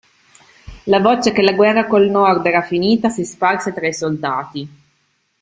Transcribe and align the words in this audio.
La 0.85 0.97
voce 0.99 1.31
che 1.31 1.43
la 1.43 1.51
guerra 1.53 1.85
col 1.85 2.09
Nord 2.09 2.43
era 2.47 2.63
finita 2.63 3.09
si 3.09 3.23
sparse 3.23 3.71
tra 3.71 3.85
i 3.87 3.93
soldati. 3.93 4.67